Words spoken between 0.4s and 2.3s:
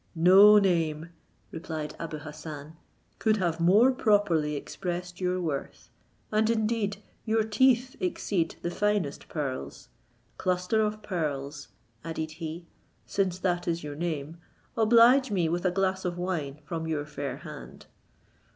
name," replied Abou